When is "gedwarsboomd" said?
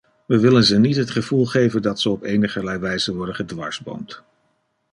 3.35-4.21